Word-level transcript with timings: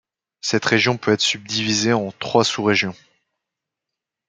Cette 0.41 0.65
région 0.65 0.97
peut 0.97 1.11
être 1.13 1.21
subdivisée 1.21 1.93
en 1.93 2.11
trois 2.13 2.43
sous-régions. 2.43 2.95